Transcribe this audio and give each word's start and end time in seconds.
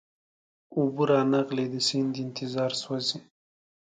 اوبه 0.75 1.03
را 1.09 1.19
نغلې 1.33 1.65
د 1.73 1.75
سیند 1.87 2.13
انتظار 2.25 2.71
سوزي 2.81 3.19